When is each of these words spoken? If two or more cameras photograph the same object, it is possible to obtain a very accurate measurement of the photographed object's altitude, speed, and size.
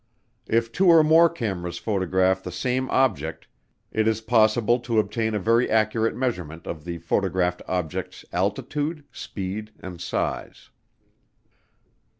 If 0.47 0.71
two 0.71 0.87
or 0.87 1.03
more 1.03 1.29
cameras 1.29 1.77
photograph 1.77 2.41
the 2.41 2.51
same 2.51 2.89
object, 2.89 3.45
it 3.91 4.07
is 4.07 4.19
possible 4.19 4.79
to 4.79 4.97
obtain 4.97 5.35
a 5.35 5.37
very 5.39 5.69
accurate 5.69 6.15
measurement 6.15 6.65
of 6.65 6.85
the 6.85 6.97
photographed 6.97 7.61
object's 7.67 8.25
altitude, 8.33 9.03
speed, 9.11 9.69
and 9.79 10.01
size. 10.01 10.71